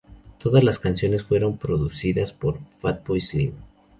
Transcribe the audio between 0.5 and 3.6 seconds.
las canciones fueron producidas por Fatboy Slim.